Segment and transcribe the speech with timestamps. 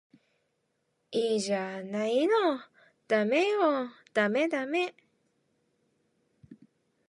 [1.11, 2.31] いいじゃないの
[3.07, 4.95] ダメよダメダメ